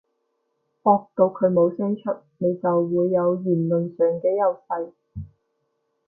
[0.81, 2.09] 駁到佢冇聲出，
[2.39, 4.93] 你就會有言論上嘅優勢